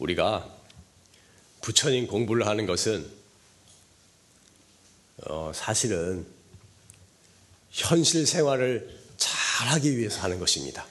우리가 0.00 0.48
부처님 1.60 2.06
공부를 2.06 2.46
하는 2.46 2.66
것은 2.66 3.08
어, 5.26 5.52
사실은 5.54 6.26
현실 7.70 8.26
생활을 8.26 8.98
잘하기 9.18 9.96
위해서 9.98 10.22
하는 10.22 10.38
것입니다. 10.38 10.86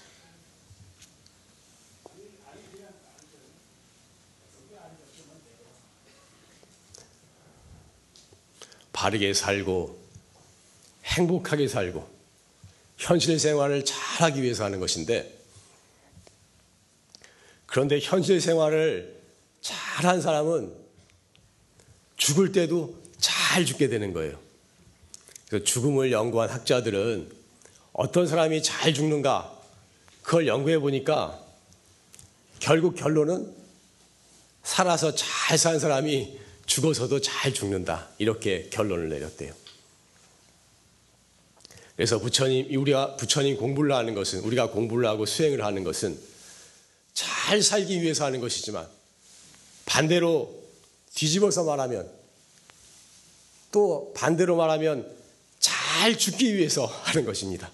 바르게 8.94 9.33
살고 9.33 9.97
행복하게 11.05 11.68
살고 11.68 12.07
현실 12.97 13.39
생활을 13.39 13.86
잘하기 13.86 14.44
위해서 14.44 14.66
하는 14.66 14.80
것인데 14.80 15.39
그런데 17.69 18.00
현실 18.01 18.41
생활을 18.41 19.21
잘한 19.61 20.21
사람은 20.21 20.73
죽을 22.18 22.51
때도 22.51 22.96
잘 23.19 23.64
죽게 23.65 23.89
되는 23.89 24.11
거예요. 24.11 24.39
그래서 25.47 25.64
죽음을 25.64 26.11
연구한 26.11 26.50
학자들은 26.50 27.32
어떤 27.93 28.27
사람이 28.27 28.63
잘 28.63 28.93
죽는가 28.93 29.55
그걸 30.24 30.47
연구해 30.47 30.79
보니까 30.79 31.39
결국 32.59 32.95
결론은 32.95 33.53
살아서 34.63 35.13
잘 35.16 35.58
산 35.58 35.80
사람이 35.80 36.39
죽어서도 36.66 37.22
잘 37.22 37.53
죽는다. 37.53 38.09
이렇게 38.19 38.69
결론을 38.69 39.09
내렸대요. 39.09 39.53
그래서 41.95 42.19
부처님, 42.19 42.75
우리가 42.79 43.16
부처님 43.16 43.57
공부를 43.57 43.94
하는 43.94 44.13
것은, 44.13 44.41
우리가 44.41 44.69
공부를 44.69 45.07
하고 45.07 45.25
수행을 45.25 45.63
하는 45.63 45.83
것은 45.83 46.28
잘 47.13 47.61
살기 47.61 48.02
위해서 48.02 48.25
하는 48.25 48.39
것이지만 48.39 48.88
반대로 49.85 50.63
뒤집어서 51.13 51.63
말하면 51.63 52.11
또 53.71 54.13
반대로 54.16 54.55
말하면 54.55 55.09
잘 55.59 56.17
죽기 56.17 56.55
위해서 56.55 56.85
하는 56.85 57.25
것입니다. 57.25 57.71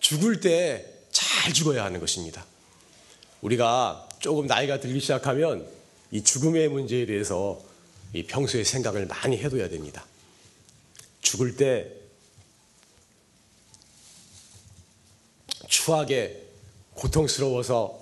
죽을 0.00 0.40
때 0.40 1.00
잘 1.10 1.52
죽어야 1.52 1.84
하는 1.84 2.00
것입니다. 2.00 2.44
우리가 3.40 4.08
조금 4.18 4.46
나이가 4.46 4.78
들기 4.78 5.00
시작하면 5.00 5.66
이 6.10 6.22
죽음의 6.22 6.68
문제에 6.68 7.06
대해서 7.06 7.60
이 8.12 8.24
평소에 8.24 8.64
생각을 8.64 9.06
많이 9.06 9.38
해둬야 9.38 9.68
됩니다. 9.68 10.04
죽을 11.22 11.56
때 11.56 11.90
추하게 15.68 16.42
고통스러워서 16.94 17.99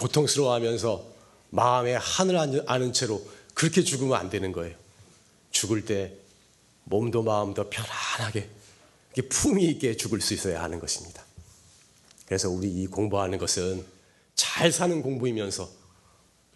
고통스러워하면서 0.00 1.06
마음에 1.50 1.94
한을 1.94 2.64
아는 2.66 2.92
채로 2.92 3.24
그렇게 3.54 3.82
죽으면 3.82 4.18
안 4.18 4.30
되는 4.30 4.52
거예요. 4.52 4.74
죽을 5.50 5.84
때 5.84 6.14
몸도 6.84 7.22
마음도 7.22 7.68
편안하게 7.68 8.48
품위 9.28 9.66
있게 9.66 9.96
죽을 9.96 10.20
수 10.20 10.34
있어야 10.34 10.62
하는 10.62 10.80
것입니다. 10.80 11.22
그래서 12.26 12.48
우리 12.48 12.70
이 12.70 12.86
공부하는 12.86 13.38
것은 13.38 13.84
잘 14.34 14.72
사는 14.72 15.02
공부이면서 15.02 15.68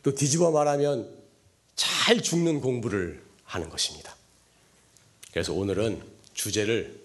또 0.03 0.15
뒤집어 0.15 0.51
말하면 0.51 1.09
잘 1.77 2.23
죽는 2.23 2.61
공부를 2.61 3.23
하는 3.45 3.69
것입니다. 3.69 4.15
그래서 5.33 5.53
오늘은 5.53 6.03
주제를 6.33 7.03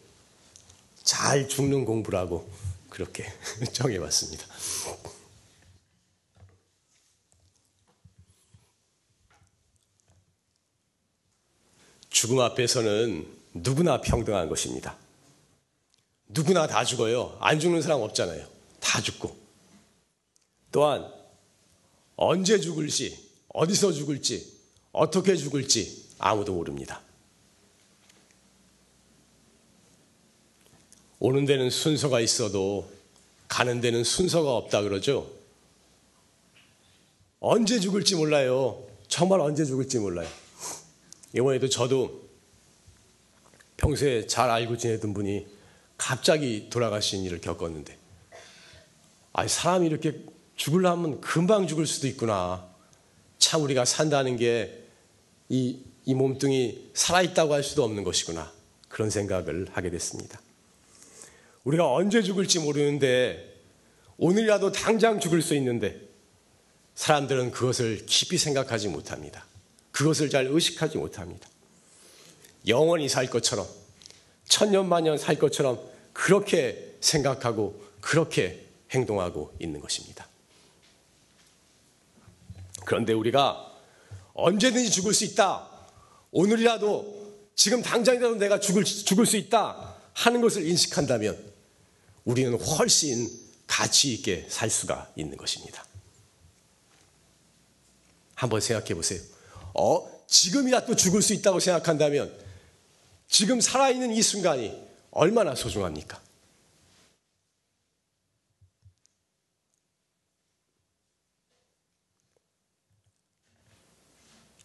잘 1.04 1.50
죽는 1.50 1.86
공부라고 1.86 2.48
그렇게 2.89 3.26
정해봤습니다. 3.73 4.45
죽음 12.20 12.42
앞에서는 12.42 13.26
누구나 13.54 14.02
평등한 14.02 14.50
것입니다. 14.50 14.98
누구나 16.28 16.68
다 16.68 16.84
죽어요. 16.84 17.38
안 17.40 17.62
죽는 17.62 17.82
사람 17.82 18.02
없잖아요. 18.02 18.46
다 18.82 19.02
죽고. 19.02 19.34
또한 20.70 21.10
언제 22.18 22.60
죽을지, 22.60 23.18
어디서 23.48 23.94
죽을지, 23.94 24.52
어떻게 24.92 25.38
죽을지 25.38 26.08
아무도 26.18 26.52
모릅니다. 26.52 27.00
오는 31.20 31.46
데는 31.46 31.70
순서가 31.70 32.20
있어도 32.20 32.92
가는 33.48 33.80
데는 33.80 34.04
순서가 34.04 34.58
없다 34.58 34.82
그러죠. 34.82 35.32
언제 37.40 37.80
죽을지 37.80 38.18
몰라요. 38.18 38.86
정말 39.08 39.40
언제 39.40 39.64
죽을지 39.64 40.00
몰라요. 40.00 40.28
이번에도 41.34 41.70
저도 41.70 42.30
평소에 43.78 44.28
잘 44.28 44.50
알고 44.50 44.78
지내던 44.78 45.14
분이 45.14 45.45
갑자기 45.98 46.70
돌아가신 46.70 47.23
일을 47.23 47.42
겪었는데, 47.42 47.98
아, 49.34 49.48
사람이 49.48 49.88
이렇게 49.88 50.23
죽을라면 50.56 51.22
금방 51.22 51.68
죽을 51.68 51.86
수도 51.86 52.08
있구나. 52.08 52.68
참 53.38 53.64
우리가 53.64 53.86
산다는 53.86 54.36
게 54.36 54.84
이, 55.48 55.80
이 56.06 56.14
몸뚱이 56.14 56.92
살아있다고 56.94 57.54
할 57.54 57.64
수도 57.64 57.84
없는 57.84 58.04
것이구나. 58.04 58.52
그런 58.88 59.10
생각을 59.10 59.68
하게 59.72 59.89
됐습니다. 59.92 60.42
우리가 61.64 61.94
언제 61.94 62.22
죽을지 62.22 62.60
모르는데, 62.60 63.56
오늘이라도 64.18 64.72
당장 64.72 65.20
죽을 65.20 65.42
수 65.42 65.56
있는데, 65.56 66.02
사람들은 66.95 67.52
그것을 67.52 68.06
깊이 68.06 68.38
생각하지 68.38 68.89
못합니다. 68.89 69.45
그것을 69.92 70.30
잘 70.30 70.45
의식하지 70.48 70.98
못합니다. 70.98 71.48
영원히 72.67 73.10
살 73.10 73.30
것처럼, 73.30 73.67
천년만년 74.48 75.17
살 75.17 75.38
것처럼 75.38 75.80
그렇게 76.14 76.95
생각하고 77.02 77.82
그렇게 78.02 78.66
행동하고 78.92 79.54
있는 79.60 79.80
것입니다. 79.80 80.27
그런데 82.86 83.14
우리가 83.14 83.72
언제든지 84.33 84.89
죽을 84.89 85.14
수 85.14 85.26
있다. 85.26 85.70
오늘이라도 86.32 87.20
지금 87.56 87.82
당장이라도 87.82 88.36
내가 88.36 88.60
죽을, 88.60 88.83
죽을 88.83 89.26
수 89.26 89.38
있다. 89.38 89.95
하는 90.14 90.42
것을 90.42 90.67
인식한다면 90.67 91.38
우리는 92.26 92.60
훨씬 92.60 93.30
가치 93.67 94.14
있게 94.14 94.48
살 94.50 94.70
수가 94.70 95.11
있는 95.16 95.38
것입니다. 95.38 95.86
한번 98.36 98.61
생각해 98.61 98.94
보세요. 98.95 99.21
어, 99.74 100.10
지금이라도 100.28 100.96
죽을 100.96 101.22
수 101.22 101.34
있다고 101.34 101.60
생각한다면 101.60 102.34
지금 103.28 103.62
살아있는 103.62 104.12
이 104.12 104.22
순간이 104.22 104.76
얼마나 105.12 105.56
소중합니까? 105.56 106.20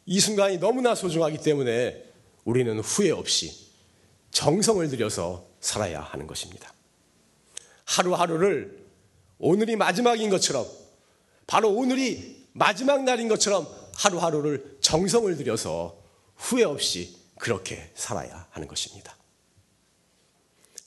이 0.07 0.21
순간이 0.21 0.59
너무나 0.59 0.95
소중하기 0.95 1.39
때문에 1.39 2.05
우리는 2.45 2.79
후회 2.81 3.11
없이 3.11 3.71
정성을 4.31 4.87
들여서 4.89 5.47
살아야 5.61 6.01
하는 6.01 6.27
것입니다. 6.27 6.73
하루하루를 7.87 8.85
오늘이 9.39 9.77
마지막인 9.77 10.29
것처럼 10.31 10.67
바로 11.47 11.71
오늘이 11.71 12.49
마지막 12.53 13.05
날인 13.05 13.29
것처럼 13.29 13.67
하루하루를 13.97 14.79
정성을 14.81 15.37
들여서 15.37 16.03
후회 16.37 16.65
없이 16.65 17.17
그렇게 17.39 17.91
살아야 17.95 18.47
하는 18.51 18.69
것입니다. 18.69 19.17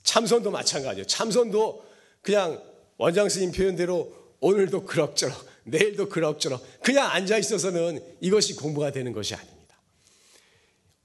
참선도 0.03 0.51
마찬가지예요. 0.51 1.05
참선도 1.05 1.85
그냥 2.21 2.63
원장 2.97 3.29
스님 3.29 3.51
표현대로 3.51 4.15
오늘도 4.39 4.85
그럭저럭, 4.85 5.45
내일도 5.65 6.09
그럭저럭 6.09 6.63
그냥 6.81 7.09
앉아 7.11 7.37
있어서는 7.37 7.99
이것이 8.21 8.55
공부가 8.55 8.91
되는 8.91 9.11
것이 9.11 9.35
아닙니다. 9.35 9.57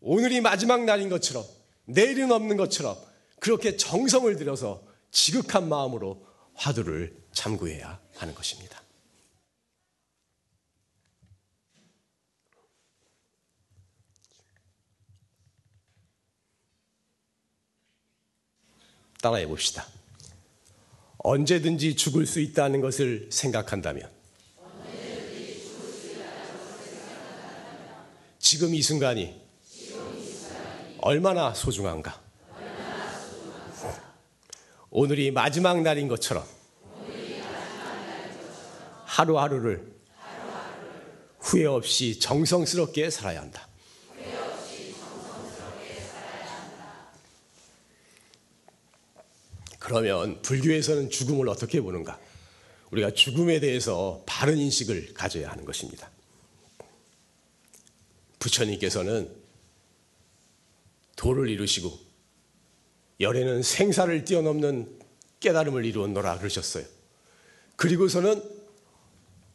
오늘이 0.01 0.41
마지막 0.41 0.85
날인 0.85 1.09
것처럼 1.09 1.45
내일은 1.85 2.33
없는 2.33 2.57
것처럼 2.57 2.97
그렇게 3.41 3.77
정성을 3.77 4.35
들여서 4.37 4.83
지극한 5.11 5.69
마음으로 5.69 6.25
화두를 6.55 7.17
참구해야 7.33 8.01
하는 8.17 8.35
것입니다. 8.35 8.82
따라해 19.23 19.47
봅시다. 19.47 19.87
언제든지 21.19 21.95
죽을 21.97 22.27
수 22.27 22.41
있다는 22.41 22.81
것을 22.81 23.29
생각한다면, 23.31 24.11
지금 28.41 28.75
이 28.75 28.83
순간이 28.83 29.41
얼마나 30.99 31.55
소중한가? 31.55 32.21
오늘이 34.91 35.31
마지막 35.31 35.81
날인 35.81 36.09
것처럼 36.09 36.45
하루하루를 39.05 39.91
후회 41.39 41.65
없이 41.67 42.19
정성스럽게 42.19 43.11
살아야 43.11 43.41
한다. 43.41 43.69
그러면 49.93 50.41
불교에서는 50.41 51.11
죽음을 51.11 51.51
어떻게 51.51 51.79
보는가? 51.83 52.19
우리가 52.93 53.11
죽음에 53.11 53.61
대해서 53.61 54.23
바른 54.25 54.57
인식을 54.57 55.13
가져야 55.13 55.51
하는 55.51 55.67
것입니다. 55.67 56.11
부처님께서는 58.39 59.31
도를 61.15 61.51
이루시고 61.51 61.99
열에는 63.21 63.63
생사를 63.63 64.25
뛰어넘는 64.25 64.99
깨달음을 65.41 65.85
이루었노라 65.85 66.39
그러셨어요. 66.39 66.87
그리고서는 67.77 68.43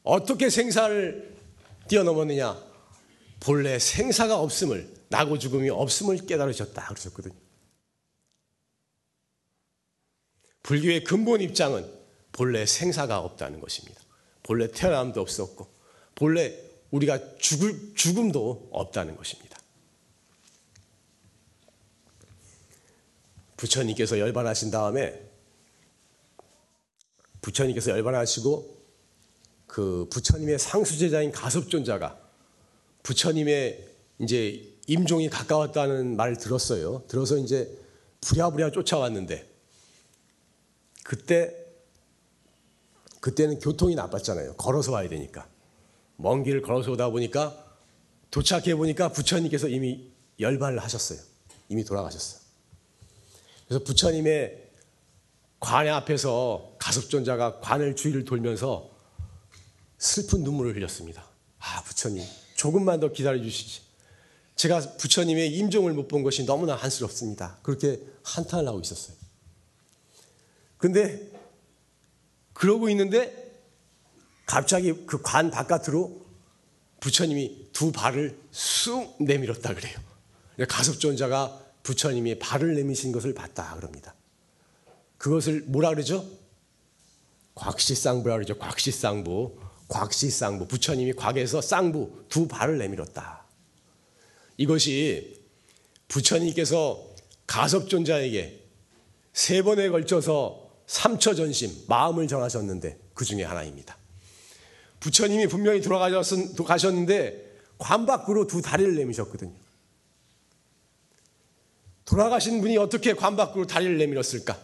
어떻게 0.03 0.51
생사를 0.51 1.35
뛰어넘었느냐? 1.87 2.63
본래 3.39 3.79
생사가 3.79 4.39
없음을 4.39 4.87
나고 5.09 5.39
죽음이 5.39 5.71
없음을 5.71 6.27
깨달으셨다 6.27 6.89
그러셨거든요. 6.89 7.46
불교의 10.67 11.05
근본 11.05 11.39
입장은 11.39 11.89
본래 12.33 12.65
생사가 12.65 13.19
없다는 13.19 13.61
것입니다. 13.61 14.01
본래 14.43 14.69
태어남도 14.69 15.21
없었고 15.21 15.65
본래 16.13 16.53
우리가 16.91 17.37
죽을 17.37 17.93
죽음도 17.95 18.67
없다는 18.71 19.15
것입니다. 19.15 19.57
부처님께서 23.55 24.19
열반하신 24.19 24.69
다음에 24.69 25.17
부처님께서 27.41 27.91
열반하시고 27.91 28.77
그 29.67 30.09
부처님의 30.11 30.59
상수제자인 30.59 31.31
가섭존자가 31.31 32.19
부처님의 33.03 33.87
이제 34.19 34.77
임종이 34.87 35.29
가까웠다는 35.29 36.17
말을 36.17 36.35
들었어요. 36.35 37.05
들어서 37.07 37.37
이제 37.37 37.73
부랴부랴 38.19 38.71
쫓아왔는데 38.71 39.56
그때 41.07 41.55
그때는 43.21 43.59
교통이 43.59 43.95
나빴잖아요. 43.95 44.55
걸어서 44.55 44.91
와야 44.91 45.07
되니까 45.07 45.47
먼 46.17 46.43
길을 46.43 46.61
걸어서 46.61 46.91
오다 46.91 47.11
보니까 47.11 47.65
도착해 48.29 48.75
보니까 48.75 49.13
부처님께서 49.13 49.69
이미 49.69 50.11
열반을 50.41 50.79
하셨어요. 50.79 51.19
이미 51.69 51.85
돌아가셨어요. 51.85 52.41
그래서 53.67 53.83
부처님의 53.85 54.69
관의 55.61 55.91
앞에서 55.93 56.75
가섭존자가 56.77 57.61
관을 57.61 57.95
주위를 57.95 58.25
돌면서 58.25 58.89
슬픈 59.97 60.43
눈물을 60.43 60.75
흘렸습니다. 60.75 61.25
아, 61.59 61.81
부처님, 61.83 62.21
조금만 62.55 62.99
더 62.99 63.13
기다려 63.13 63.41
주시지. 63.41 63.81
제가 64.57 64.81
부처님의 64.97 65.53
임종을 65.55 65.93
못 65.93 66.09
본 66.09 66.23
것이 66.23 66.45
너무나 66.45 66.75
한스럽습니다. 66.75 67.59
그렇게 67.63 68.01
한탄을 68.23 68.67
하고 68.67 68.81
있었어요. 68.81 69.15
근데 70.77 71.31
그러고 72.53 72.89
있는데 72.89 73.45
갑자기 74.45 74.93
그 75.05 75.21
관 75.21 75.51
바깥으로 75.51 76.25
부처님이 76.99 77.69
두 77.73 77.91
발을 77.91 78.37
쑥 78.51 79.15
내밀었다 79.21 79.73
그래요. 79.75 79.97
가섭존자가 80.67 81.63
부처님이 81.83 82.39
발을 82.39 82.75
내미신 82.75 83.11
것을 83.11 83.33
봤다 83.33 83.75
그럽니다. 83.75 84.15
그것을 85.17 85.63
뭐라 85.67 85.89
그러죠? 85.89 86.27
곽시쌍부라 87.55 88.35
그러죠. 88.35 88.57
곽시쌍부. 88.57 89.59
곽시쌍부. 89.87 90.67
부처님이 90.67 91.13
곽에서 91.13 91.61
쌍부 91.61 92.25
두 92.29 92.47
발을 92.47 92.77
내밀었다. 92.77 93.45
이것이 94.57 95.39
부처님께서 96.07 97.03
가섭존자에게 97.45 98.63
세 99.33 99.61
번에 99.61 99.89
걸쳐서 99.89 100.66
삼처 100.87 101.35
전심, 101.35 101.71
마음을 101.87 102.27
정하셨는데 102.27 102.97
그 103.13 103.25
중에 103.25 103.43
하나입니다. 103.43 103.95
부처님이 104.99 105.47
분명히 105.47 105.81
돌아가셨는데 105.81 107.57
관 107.77 108.05
밖으로 108.05 108.47
두 108.47 108.61
다리를 108.61 108.95
내미셨거든요. 108.95 109.53
돌아가신 112.05 112.61
분이 112.61 112.77
어떻게 112.77 113.13
관 113.13 113.35
밖으로 113.35 113.67
다리를 113.67 113.97
내밀었을까? 113.97 114.57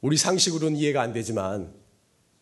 우리 0.00 0.16
상식으로는 0.16 0.76
이해가 0.76 1.02
안 1.02 1.12
되지만 1.12 1.72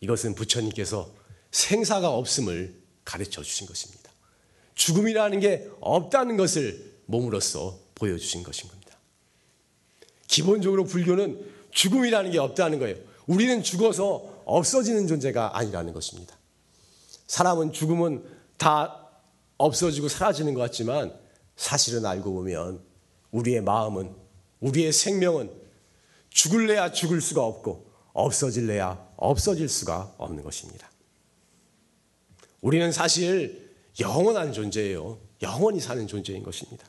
이것은 0.01 0.35
부처님께서 0.35 1.12
생사가 1.51 2.11
없음을 2.11 2.75
가르쳐 3.05 3.43
주신 3.43 3.67
것입니다. 3.67 4.11
죽음이라는 4.75 5.41
게 5.41 5.69
없다는 5.81 6.37
것을 6.37 6.95
몸으로써 7.06 7.79
보여주신 7.95 8.43
것인 8.43 8.69
겁니다. 8.69 8.97
기본적으로 10.27 10.85
불교는 10.85 11.53
죽음이라는 11.75 12.31
게 12.31 12.38
없다는 12.38 12.79
거예요. 12.79 12.97
우리는 13.26 13.62
죽어서 13.62 14.43
없어지는 14.47 15.06
존재가 15.06 15.59
아니라는 15.59 15.93
것입니다. 15.93 16.37
사람은 17.26 17.73
죽음은 17.73 18.25
다 18.56 19.11
없어지고 19.59 20.09
사라지는 20.09 20.55
것 20.55 20.61
같지만 20.61 21.15
사실은 21.56 22.06
알고 22.06 22.32
보면 22.32 22.82
우리의 23.31 23.61
마음은 23.61 24.15
우리의 24.61 24.93
생명은 24.93 25.50
죽을래야 26.31 26.93
죽을 26.93 27.21
수가 27.21 27.44
없고 27.44 27.91
없어질래야 28.12 29.12
없어질 29.17 29.69
수가 29.69 30.15
없는 30.19 30.43
것입니다. 30.43 30.91
우리는 32.61 32.91
사실 32.93 33.75
영원한 34.00 34.53
존재예요. 34.53 35.19
영원히 35.43 35.81
사는 35.81 36.06
존재인 36.06 36.43
것입니다. 36.43 36.87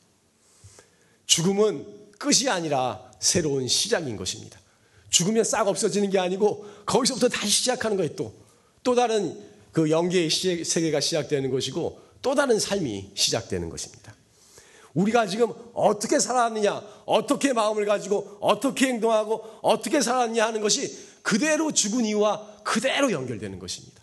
죽음은 1.26 2.12
끝이 2.18 2.50
아니라 2.50 3.12
새로운 3.20 3.68
시작인 3.68 4.16
것입니다. 4.16 4.60
죽으면 5.10 5.44
싹 5.44 5.68
없어지는 5.68 6.10
게 6.10 6.20
아니고 6.20 6.66
거기서부터 6.86 7.30
다시 7.30 7.50
시작하는 7.50 7.98
거예요. 7.98 8.16
또, 8.16 8.34
또 8.84 8.96
다른 8.96 9.38
그 9.72 9.90
영계의 9.90 10.30
세계가 10.30 11.00
시작되는 11.00 11.50
것이고 11.52 12.00
또 12.22 12.36
다른 12.36 12.60
삶이 12.60 13.12
시작되는 13.14 13.70
것입니다. 13.70 14.16
우리가 14.94 15.28
지금 15.28 15.52
어떻게 15.74 16.20
살았느냐, 16.20 16.82
어떻게 17.06 17.54
마음을 17.54 17.86
가지고 17.86 18.38
어떻게 18.40 18.88
행동하고 18.88 19.44
어떻게 19.62 20.02
살았느냐 20.02 20.46
하는 20.48 20.62
것이 20.62 20.98
그대로 21.22 21.72
죽은 21.72 22.06
이유와 22.06 22.62
그대로 22.64 23.12
연결되는 23.12 23.60
것입니다. 23.60 24.02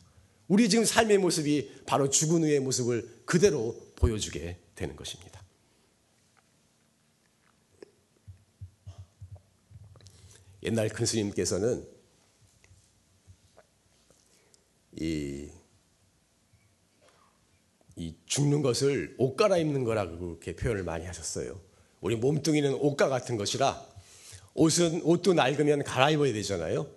우리 0.49 0.69
지금 0.69 0.85
삶의 0.85 1.19
모습이 1.19 1.71
바로 1.87 2.11
죽은 2.11 2.43
후의 2.43 2.61
모습을 2.61 3.23
그대로 3.25 3.75
보여주게 3.97 4.57
되는 4.75 4.95
것입니다. 4.97 5.42
옛날 10.63 10.89
큰 10.89 11.07
스님께서는 11.07 11.87
이 15.01 15.63
이 17.97 18.15
죽는 18.27 18.63
것을 18.63 19.15
옷 19.19 19.37
갈아입는 19.37 19.85
거라고 19.85 20.19
그렇게 20.19 20.57
표현을 20.57 20.83
많이 20.83 21.05
하셨어요. 21.05 21.61
우리 22.01 22.17
몸뚱이는 22.17 22.75
옷과 22.75 23.09
같은 23.09 23.37
것이라 23.37 23.87
옷은 24.55 25.03
옷도 25.03 25.35
낡으면 25.35 25.85
갈아입어야 25.85 26.33
되잖아요. 26.33 26.91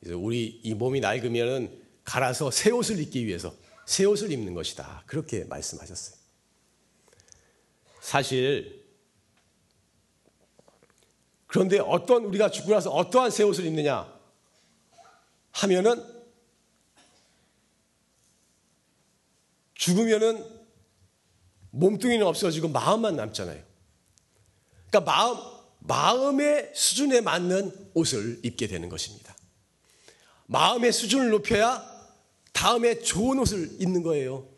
그래서 0.00 0.18
우리 0.18 0.60
이 0.62 0.74
몸이 0.74 1.00
낡으면은 1.00 1.82
갈아서 2.04 2.50
새 2.50 2.70
옷을 2.70 3.00
입기 3.00 3.26
위해서 3.26 3.54
새 3.86 4.04
옷을 4.04 4.32
입는 4.32 4.54
것이다. 4.54 5.04
그렇게 5.06 5.44
말씀하셨어요. 5.44 6.16
사실 8.00 8.83
그런데 11.54 11.78
어떤 11.78 12.24
우리가 12.24 12.50
죽고 12.50 12.72
나서 12.72 12.90
어떠한 12.90 13.30
새 13.30 13.44
옷을 13.44 13.64
입느냐 13.64 14.12
하면은 15.52 16.04
죽으면은 19.74 20.44
몸뚱이는 21.70 22.26
없어지고 22.26 22.70
마음만 22.70 23.14
남잖아요. 23.14 23.62
그러니까 24.90 25.12
마음, 25.12 25.38
마음의 25.78 26.72
수준에 26.74 27.20
맞는 27.20 27.92
옷을 27.94 28.40
입게 28.42 28.66
되는 28.66 28.88
것입니다. 28.88 29.36
마음의 30.46 30.90
수준을 30.90 31.30
높여야 31.30 31.88
다음에 32.52 32.98
좋은 32.98 33.38
옷을 33.38 33.80
입는 33.80 34.02
거예요. 34.02 34.48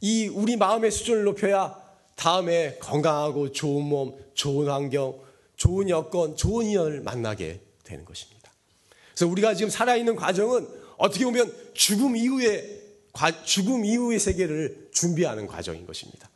이 0.00 0.26
우리 0.26 0.56
마음의 0.56 0.90
수준을 0.90 1.22
높여야 1.22 1.85
다음에 2.16 2.78
건강하고 2.78 3.52
좋은 3.52 3.84
몸, 3.84 4.18
좋은 4.34 4.68
환경, 4.68 5.18
좋은 5.56 5.88
여건, 5.88 6.36
좋은 6.36 6.66
인연을 6.66 7.02
만나게 7.02 7.60
되는 7.84 8.04
것입니다. 8.04 8.50
그래서 9.14 9.30
우리가 9.30 9.54
지금 9.54 9.70
살아있는 9.70 10.16
과정은 10.16 10.66
어떻게 10.96 11.24
보면 11.24 11.54
죽음 11.74 12.16
이후에 12.16 12.82
죽음 13.44 13.84
이후의 13.84 14.18
세계를 14.18 14.90
준비하는 14.92 15.46
과정인 15.46 15.86
것입니다. 15.86 16.28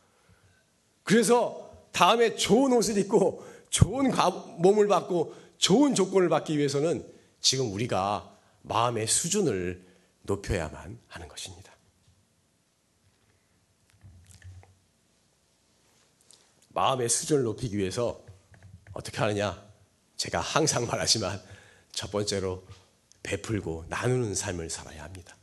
그래서 1.03 1.71
다음에 1.93 2.37
좋은 2.37 2.73
옷을 2.73 2.97
입고 2.99 3.45
좋은 3.71 4.13
몸을 4.59 4.87
받고 4.89 5.35
좋은 5.59 5.95
조건을 5.95 6.29
받기 6.29 6.57
위해서는 6.57 7.05
지금 7.41 7.73
우리가 7.73 8.35
마음의 8.63 9.07
수준을 9.07 9.85
높여야만 10.23 10.99
하는 11.09 11.29
것입니다. 11.29 11.70
마음의 16.71 17.09
수준을 17.09 17.45
높이기 17.45 17.77
위해서 17.77 18.25
어떻게 18.93 19.19
하느냐? 19.19 19.63
제가 20.17 20.41
항상 20.41 20.87
말하지만 20.87 21.41
첫 21.93 22.11
번째로 22.11 22.65
베풀고 23.23 23.87
나누는 23.89 24.35
삶을 24.35 24.71
살아야 24.71 25.05
합니다. 25.05 25.37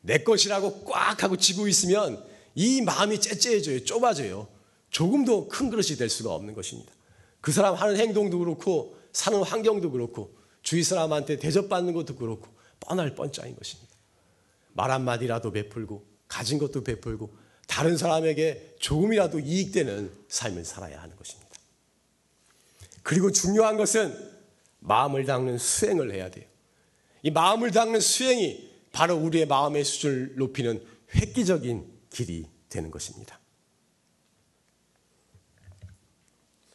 내 0.00 0.18
것이라고 0.18 0.84
꽉 0.84 1.22
하고 1.22 1.36
쥐고 1.36 1.68
있으면 1.68 2.24
이 2.54 2.80
마음이 2.82 3.20
째째해져요. 3.20 3.84
좁아져요. 3.84 4.48
조금도 4.90 5.48
큰 5.48 5.68
그릇이 5.68 5.96
될 5.96 6.08
수가 6.08 6.32
없는 6.34 6.54
것입니다. 6.54 6.92
그 7.40 7.52
사람 7.52 7.74
하는 7.74 7.96
행동도 7.96 8.38
그렇고 8.38 8.96
사는 9.12 9.42
환경도 9.42 9.90
그렇고 9.90 10.36
주위 10.62 10.82
사람한테 10.82 11.38
대접받는 11.38 11.92
것도 11.92 12.16
그렇고 12.16 12.48
뻔할 12.80 13.14
뻔짜인 13.14 13.56
것입니다. 13.56 13.94
말 14.72 14.90
한마디라도 14.90 15.52
베풀고 15.52 16.04
가진 16.28 16.58
것도 16.58 16.82
베풀고 16.82 17.45
다른 17.76 17.98
사람에게 17.98 18.76
조금이라도 18.78 19.38
이익되는 19.38 20.10
삶을 20.28 20.64
살아야 20.64 21.02
하는 21.02 21.14
것입니다. 21.14 21.50
그리고 23.02 23.30
중요한 23.30 23.76
것은 23.76 24.16
마음을 24.78 25.26
닦는 25.26 25.58
수행을 25.58 26.10
해야 26.10 26.30
돼요. 26.30 26.46
이 27.22 27.30
마음을 27.30 27.72
닦는 27.72 28.00
수행이 28.00 28.72
바로 28.92 29.16
우리의 29.16 29.44
마음의 29.44 29.84
수준을 29.84 30.36
높이는 30.36 30.82
획기적인 31.16 31.86
길이 32.08 32.46
되는 32.70 32.90
것입니다. 32.90 33.38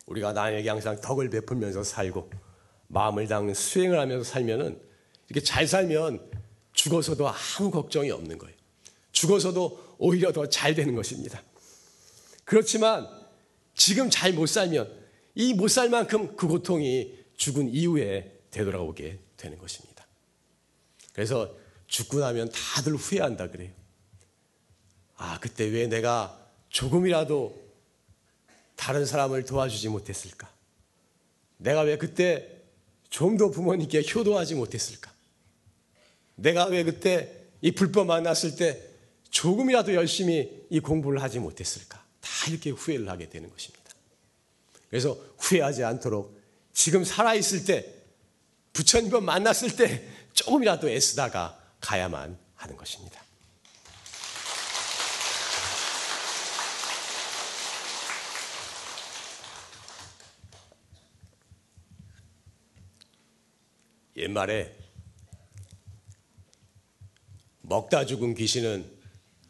우리가 0.06 0.34
나에게 0.34 0.70
항상 0.70 1.02
덕을 1.02 1.32
베풀면서 1.32 1.84
살고 1.84 2.30
마음을 2.90 3.28
닦는 3.28 3.56
수행을 3.56 4.00
하면서 4.00 4.24
살면은 4.24 4.80
이렇게 5.30 5.44
잘 5.44 5.66
살면 5.66 6.30
죽어서도 6.74 7.28
아무 7.28 7.72
걱정이 7.72 8.12
없는 8.12 8.38
거예요. 8.38 8.61
죽어서도 9.22 9.96
오히려 10.00 10.32
더 10.32 10.48
잘 10.50 10.74
되는 10.74 10.96
것입니다. 10.96 11.44
그렇지만 12.44 13.08
지금 13.76 14.10
잘 14.10 14.34
못 14.34 14.48
살면 14.48 15.00
이 15.36 15.54
못 15.54 15.68
살 15.70 15.90
만큼 15.90 16.36
그 16.36 16.48
고통이 16.48 17.14
죽은 17.38 17.70
이후에 17.70 18.40
되돌아오게 18.50 19.20
되는 19.38 19.58
것입니다. 19.60 20.06
그래서 21.14 21.56
죽고 21.88 22.20
나면 22.20 22.50
다들 22.52 22.96
후회한다 22.96 23.50
그래요. 23.52 23.72
아, 25.18 25.40
그때 25.40 25.66
왜 25.66 25.86
내가 25.88 26.38
조금이라도 26.70 27.62
다른 28.76 29.06
사람을 29.06 29.46
도와주지 29.46 29.90
못했을까? 29.90 30.52
내가 31.58 31.82
왜 31.82 31.98
그때 31.98 32.58
좀 33.12 33.38
더 33.38 33.52
부모님께 33.52 34.04
효도하지 34.16 34.56
못했을까? 34.56 35.12
내가 36.36 36.66
왜 36.66 36.84
그때 36.84 37.50
이 37.62 37.72
불법 37.72 38.08
만났을 38.08 38.56
때 38.56 38.91
조금이라도 39.32 39.96
열심히 39.96 40.66
이 40.70 40.80
공부를 40.80 41.22
하지 41.22 41.40
못했을까? 41.40 42.04
다 42.20 42.30
이렇게 42.50 42.70
후회를 42.70 43.10
하게 43.10 43.30
되는 43.30 43.50
것입니다. 43.50 43.82
그래서 44.90 45.18
후회하지 45.40 45.84
않도록 45.84 46.40
지금 46.74 47.04
살아있을 47.04 47.66
때, 47.66 47.96
부처님과 48.74 49.22
만났을 49.22 49.76
때 49.76 50.08
조금이라도 50.34 50.90
애쓰다가 50.90 51.60
가야만 51.80 52.38
하는 52.56 52.78
것입니다. 52.78 53.22
옛말에 64.18 64.76
먹다 67.62 68.06
죽은 68.06 68.36
귀신은 68.36 69.01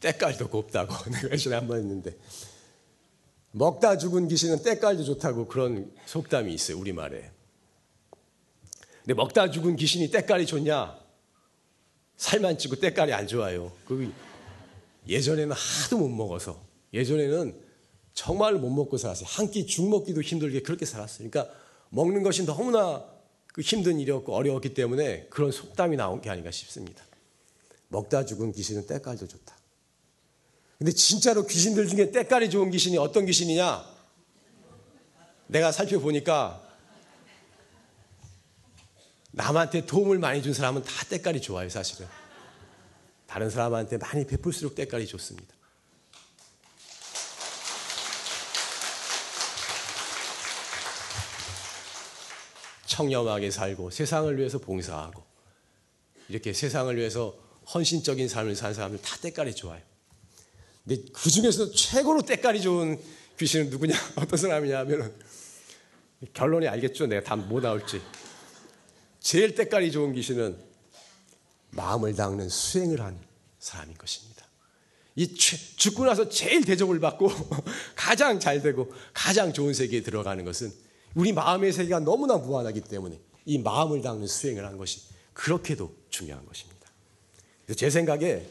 때깔도 0.01 0.49
곱다고 0.49 0.93
내가 1.11 1.31
예전에 1.31 1.55
한 1.55 1.67
번 1.67 1.77
했는데. 1.79 2.15
먹다 3.53 3.97
죽은 3.97 4.27
귀신은 4.29 4.63
때깔도 4.63 5.03
좋다고 5.03 5.47
그런 5.47 5.91
속담이 6.05 6.53
있어요 6.53 6.77
우리말에. 6.77 7.31
근데 8.99 9.13
먹다 9.13 9.49
죽은 9.49 9.75
귀신이 9.75 10.09
때깔이 10.11 10.45
좋냐? 10.45 10.97
살만 12.17 12.57
찌고 12.57 12.75
때깔이 12.77 13.11
안 13.13 13.27
좋아요. 13.27 13.71
그 13.85 14.11
예전에는 15.07 15.55
하도 15.55 15.97
못 15.97 16.07
먹어서. 16.09 16.61
예전에는 16.93 17.55
정말 18.13 18.53
못 18.55 18.69
먹고 18.69 18.97
살았어요. 18.97 19.25
한 19.27 19.49
끼 19.51 19.65
죽 19.65 19.89
먹기도 19.89 20.21
힘들게 20.21 20.61
그렇게 20.61 20.85
살았어요. 20.85 21.29
그러니까 21.29 21.53
먹는 21.89 22.23
것이 22.23 22.45
너무나 22.45 23.03
그 23.47 23.61
힘든 23.61 23.99
일이었고 23.99 24.33
어려웠기 24.33 24.73
때문에 24.73 25.27
그런 25.29 25.51
속담이 25.51 25.97
나온 25.97 26.21
게 26.21 26.29
아닌가 26.29 26.51
싶습니다. 26.51 27.03
먹다 27.89 28.23
죽은 28.25 28.53
귀신은 28.53 28.85
때깔도 28.87 29.27
좋다. 29.27 29.57
근데 30.81 30.93
진짜로 30.93 31.45
귀신들 31.45 31.87
중에 31.87 32.09
때깔이 32.09 32.49
좋은 32.49 32.71
귀신이 32.71 32.97
어떤 32.97 33.27
귀신이냐? 33.27 33.85
내가 35.45 35.71
살펴보니까 35.71 36.59
남한테 39.29 39.85
도움을 39.85 40.17
많이 40.17 40.41
준 40.41 40.55
사람은 40.55 40.81
다 40.81 41.05
때깔이 41.07 41.39
좋아요, 41.39 41.69
사실은. 41.69 42.07
다른 43.27 43.51
사람한테 43.51 43.99
많이 43.99 44.25
베풀수록 44.25 44.73
때깔이 44.73 45.05
좋습니다. 45.05 45.53
청렴하게 52.87 53.51
살고 53.51 53.91
세상을 53.91 54.35
위해서 54.35 54.57
봉사하고 54.57 55.23
이렇게 56.27 56.53
세상을 56.53 56.97
위해서 56.97 57.35
헌신적인 57.71 58.27
삶을 58.27 58.55
사는 58.55 58.73
사람들 58.73 58.99
다 59.03 59.15
때깔이 59.17 59.53
좋아요. 59.53 59.90
근데 60.85 61.03
그 61.13 61.29
중에서 61.29 61.71
최고로 61.71 62.23
때깔이 62.23 62.61
좋은 62.61 62.99
귀신은 63.37 63.69
누구냐? 63.69 63.95
어떤 64.17 64.37
사람이냐 64.37 64.79
하면은 64.79 65.13
결론이 66.33 66.67
알겠죠? 66.67 67.07
내가 67.07 67.23
다뭐 67.23 67.61
나올지. 67.61 68.01
제일 69.19 69.55
때깔이 69.55 69.91
좋은 69.91 70.13
귀신은 70.13 70.57
마음을 71.71 72.15
닦는 72.15 72.49
수행을 72.49 73.01
한 73.01 73.19
사람인 73.59 73.97
것입니다. 73.97 74.45
이 75.15 75.35
죽고 75.35 76.05
나서 76.05 76.29
제일 76.29 76.63
대접을 76.63 76.99
받고 76.99 77.29
가장 77.95 78.39
잘 78.39 78.61
되고 78.61 78.91
가장 79.13 79.53
좋은 79.53 79.73
세계에 79.73 80.01
들어가는 80.01 80.43
것은 80.45 80.71
우리 81.15 81.33
마음의 81.33 81.73
세계가 81.73 81.99
너무나 81.99 82.37
무한하기 82.37 82.81
때문에 82.81 83.19
이 83.45 83.57
마음을 83.57 84.01
닦는 84.01 84.27
수행을 84.27 84.65
한 84.65 84.77
것이 84.77 85.01
그렇게도 85.33 85.93
중요한 86.09 86.45
것입니다. 86.45 86.87
제 87.75 87.89
생각에 87.89 88.45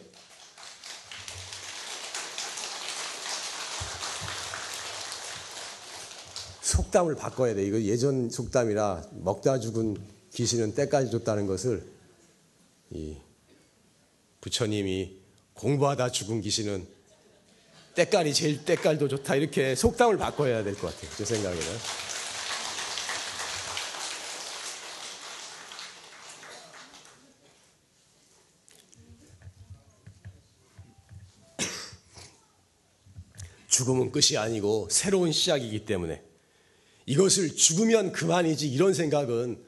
속담을 6.91 7.15
바꿔야 7.15 7.55
돼. 7.55 7.65
이거 7.65 7.81
예전 7.83 8.29
속담이라 8.29 9.05
먹다 9.23 9.61
죽은 9.61 9.97
귀신은 10.35 10.75
때까지 10.75 11.11
줬다는 11.13 11.47
것을 11.47 11.85
이 12.91 13.17
부처님이 14.41 15.17
공부하다 15.55 16.11
죽은 16.11 16.41
귀신은 16.41 16.87
때깔이 17.95 18.35
제일 18.35 18.65
때깔도 18.65 19.07
좋다 19.09 19.37
이렇게 19.37 19.75
속담을 19.77 20.19
바꿔야 20.19 20.65
될 20.65 20.75
것 20.75 20.93
같아요. 20.95 21.11
제 21.17 21.25
생각에는. 21.25 21.65
죽음은 33.69 34.13
끝이 34.13 34.37
아니고 34.37 34.89
새로운 34.91 35.33
시작이기 35.33 35.85
때문에 35.85 36.30
이것을 37.11 37.57
죽으면 37.57 38.13
그만이지 38.13 38.71
이런 38.71 38.95
생각은 38.95 39.61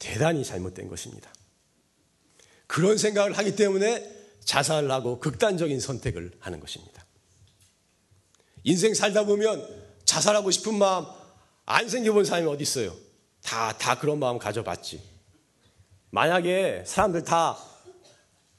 대단히 0.00 0.44
잘못된 0.44 0.88
것입니다. 0.88 1.32
그런 2.66 2.98
생각을 2.98 3.38
하기 3.38 3.54
때문에 3.54 4.10
자살을 4.44 4.90
하고 4.90 5.20
극단적인 5.20 5.78
선택을 5.78 6.32
하는 6.40 6.58
것입니다. 6.58 7.06
인생 8.64 8.92
살다 8.92 9.24
보면 9.24 9.64
자살하고 10.04 10.50
싶은 10.50 10.74
마음 10.74 11.06
안 11.64 11.88
생겨본 11.88 12.24
사람이 12.24 12.48
어디 12.48 12.64
있어요? 12.64 12.96
다, 13.40 13.76
다 13.78 13.96
그런 14.00 14.18
마음 14.18 14.40
가져봤지. 14.40 15.00
만약에 16.10 16.82
사람들 16.86 17.22
다 17.22 17.56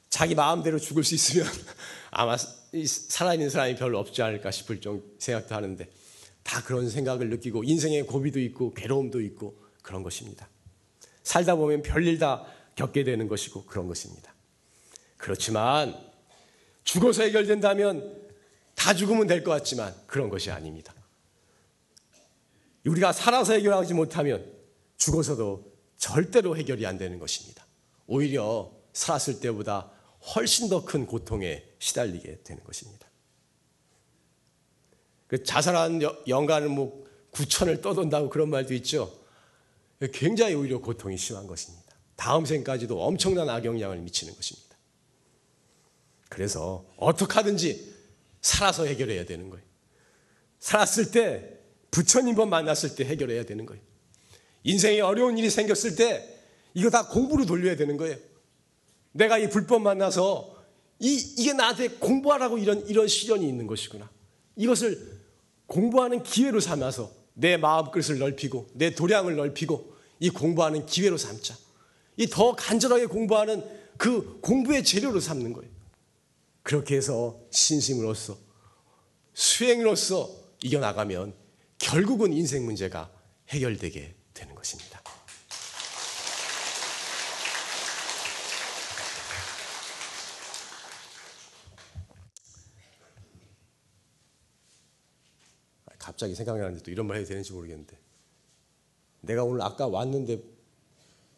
자기 0.08 0.34
마음대로 0.34 0.78
죽을 0.78 1.04
수 1.04 1.14
있으면 1.14 1.46
아마 2.10 2.38
살아있는 2.38 3.50
사람이 3.50 3.76
별로 3.76 3.98
없지 3.98 4.22
않을까 4.22 4.50
싶을 4.50 4.80
정 4.80 5.02
생각도 5.18 5.54
하는데 5.54 5.86
다 6.42 6.62
그런 6.62 6.88
생각을 6.90 7.28
느끼고 7.30 7.64
인생의 7.64 8.06
고비도 8.06 8.40
있고 8.40 8.74
괴로움도 8.74 9.20
있고 9.20 9.56
그런 9.82 10.02
것입니다. 10.02 10.48
살다 11.22 11.56
보면 11.56 11.82
별일 11.82 12.18
다 12.18 12.44
겪게 12.74 13.04
되는 13.04 13.28
것이고 13.28 13.64
그런 13.66 13.86
것입니다. 13.86 14.34
그렇지만 15.16 15.96
죽어서 16.84 17.22
해결된다면 17.22 18.20
다 18.74 18.94
죽으면 18.94 19.26
될 19.26 19.44
것 19.44 19.50
같지만 19.52 19.94
그런 20.06 20.28
것이 20.28 20.50
아닙니다. 20.50 20.92
우리가 22.84 23.12
살아서 23.12 23.52
해결하지 23.52 23.94
못하면 23.94 24.44
죽어서도 24.96 25.72
절대로 25.96 26.56
해결이 26.56 26.84
안 26.86 26.98
되는 26.98 27.18
것입니다. 27.20 27.64
오히려 28.06 28.72
살았을 28.92 29.40
때보다 29.40 29.90
훨씬 30.34 30.68
더 30.68 30.84
큰 30.84 31.06
고통에 31.06 31.64
시달리게 31.78 32.40
되는 32.42 32.62
것입니다. 32.64 33.06
그 35.32 35.42
자살한 35.42 36.02
영가는 36.28 36.70
뭐 36.70 37.06
구천을 37.30 37.80
떠돈다고 37.80 38.28
그런 38.28 38.50
말도 38.50 38.74
있죠. 38.74 39.10
굉장히 40.12 40.52
오히려 40.52 40.78
고통이 40.78 41.16
심한 41.16 41.46
것입니다. 41.46 41.90
다음 42.16 42.44
생까지도 42.44 43.02
엄청난 43.02 43.48
악영향을 43.48 43.96
미치는 43.96 44.34
것입니다. 44.34 44.76
그래서 46.28 46.84
어떻게 46.98 47.32
하든지 47.32 47.94
살아서 48.42 48.84
해결해야 48.84 49.24
되는 49.24 49.48
거예요. 49.48 49.64
살았을 50.58 51.12
때 51.12 51.60
부처님번 51.90 52.50
만났을 52.50 52.94
때 52.94 53.06
해결해야 53.06 53.46
되는 53.46 53.64
거예요. 53.64 53.82
인생에 54.64 55.00
어려운 55.00 55.38
일이 55.38 55.48
생겼을 55.48 55.96
때 55.96 56.42
이거 56.74 56.90
다 56.90 57.08
공부로 57.08 57.46
돌려야 57.46 57.76
되는 57.76 57.96
거예요. 57.96 58.18
내가 59.12 59.38
이 59.38 59.48
불법 59.48 59.80
만나서 59.80 60.62
이, 60.98 61.14
이게 61.38 61.54
나한테 61.54 61.88
공부하라고 61.88 62.58
이런, 62.58 62.86
이런 62.86 63.08
시련이 63.08 63.48
있는 63.48 63.66
것이구나. 63.66 64.10
이것을 64.56 65.21
공부하는 65.72 66.22
기회로 66.22 66.60
삼아서 66.60 67.10
내 67.32 67.56
마음끝을 67.56 68.18
넓히고 68.18 68.68
내 68.74 68.94
도량을 68.94 69.36
넓히고 69.36 69.96
이 70.20 70.28
공부하는 70.28 70.84
기회로 70.84 71.16
삼자. 71.16 71.56
이 72.18 72.26
더 72.26 72.54
간절하게 72.54 73.06
공부하는 73.06 73.64
그 73.96 74.38
공부의 74.42 74.84
재료로 74.84 75.18
삼는 75.18 75.54
거예요. 75.54 75.70
그렇게 76.62 76.94
해서 76.94 77.40
신심으로써 77.50 78.36
수행으로서 79.32 80.30
이겨나가면 80.62 81.32
결국은 81.78 82.34
인생 82.34 82.66
문제가 82.66 83.10
해결되게 83.48 84.14
되는 84.34 84.54
것입니다. 84.54 84.91
갑자기 96.22 96.36
생각나는데 96.36 96.84
또 96.84 96.90
이런 96.92 97.08
말 97.08 97.16
해도 97.16 97.26
되는지 97.26 97.52
모르겠는데 97.52 97.98
내가 99.22 99.42
오늘 99.42 99.62
아까 99.62 99.88
왔는데 99.88 100.40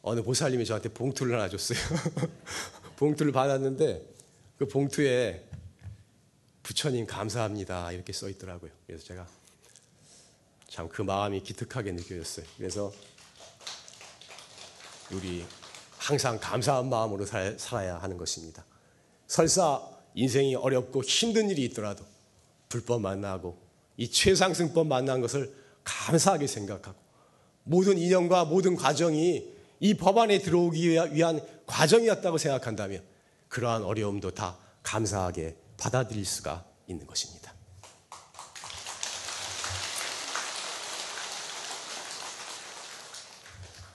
어느 0.03 0.23
보살님이 0.23 0.67
저한테 0.67 0.91
봉투를 0.91 1.35
하나 1.35 1.49
줬어요. 1.49 1.79
봉투를 2.97 3.33
받았는데 3.33 4.15
그 4.59 4.69
봉투에 4.69 5.43
부처님 6.63 7.07
감사합니다 7.07 7.93
이렇게 7.93 8.13
써 8.13 8.29
있더라고요. 8.29 8.71
그래서 8.87 9.05
제가 9.05 9.27
참 10.69 10.89
그 10.89 11.01
마음이 11.01 11.43
기특하게 11.43 11.93
느껴졌어요. 11.93 12.45
그래서 12.59 12.93
우리 15.13 15.47
항상 15.97 16.39
감사한 16.39 16.91
마음으로 16.91 17.25
살, 17.25 17.59
살아야 17.59 17.97
하는 17.97 18.19
것입니다. 18.19 18.67
설사 19.27 19.81
인생이 20.15 20.57
어렵고 20.57 21.03
힘든 21.03 21.49
일이 21.49 21.65
있더라도 21.65 22.05
불법 22.69 23.01
만나고 23.01 23.64
이 23.97 24.11
최상승법 24.11 24.87
만난 24.87 25.21
것을 25.21 25.55
감사하게 25.85 26.47
생각하고 26.47 26.99
모든 27.65 27.99
인연과 27.99 28.45
모든 28.47 28.77
과정이 28.77 29.53
이 29.81 29.95
법 29.95 30.19
안에 30.19 30.39
들어오기 30.39 30.91
위한 30.91 31.41
과정이었다고 31.67 32.39
생각한다면 32.39 33.03
그러한 33.49 33.83
어려움도 33.83 34.31
다 34.31 34.57
감사하게 34.83 35.57
받아들일 35.77 36.25
수가 36.25 36.65
있는 36.87 37.07
것입니다. 37.07 37.53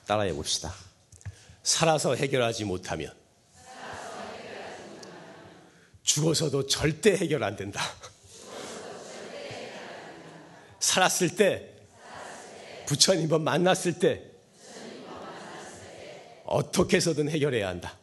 따라해 0.06 0.34
봅시다. 0.34 0.74
살아서 1.64 2.16
해결하지 2.16 2.66
못하면 2.66 3.14
죽어서도 6.04 6.66
절대 6.68 7.16
해결 7.16 7.44
안 7.44 7.56
된다. 7.56 7.82
살았을 10.80 11.36
때, 11.36 11.76
부처님과 12.86 13.40
만났을 13.40 14.00
때, 14.00 14.24
어떻게 16.46 16.98
해서든 16.98 17.30
해결해야 17.30 17.68
한다. 17.68 17.98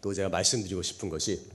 또 0.00 0.14
제가 0.14 0.28
말씀드리고 0.28 0.82
싶은 0.82 1.08
것이 1.08 1.50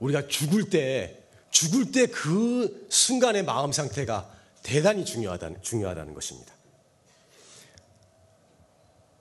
우리가 0.00 0.26
죽을 0.26 0.68
때, 0.68 1.18
죽을 1.50 1.92
때 1.92 2.06
그 2.06 2.86
순간의 2.90 3.44
마음 3.44 3.72
상태가 3.72 4.30
대단히 4.62 5.04
중요하다는, 5.04 5.62
중요하다는 5.62 6.14
것입니다. 6.14 6.52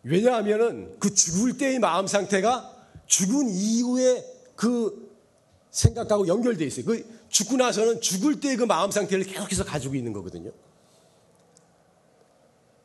왜냐하면은 0.03 0.97
그 0.99 1.13
죽을 1.13 1.57
때의 1.57 1.79
마음 1.79 2.07
상태가 2.07 2.75
죽은 3.05 3.49
이후에 3.49 4.25
그 4.55 5.10
생각하고 5.71 6.27
연결돼 6.27 6.65
있어요. 6.65 6.85
그 6.85 7.21
죽고 7.29 7.57
나서는 7.57 8.01
죽을 8.01 8.39
때그 8.39 8.63
마음 8.63 8.91
상태를 8.91 9.23
계속해서 9.25 9.63
가지고 9.63 9.95
있는 9.95 10.13
거거든요. 10.13 10.51